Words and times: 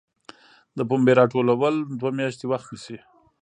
د 0.77 0.79
پنبې 0.89 1.13
راټولول 1.19 1.75
دوه 1.99 2.11
میاشتې 2.19 2.45
وخت 2.51 2.67
نیسي. 2.73 2.97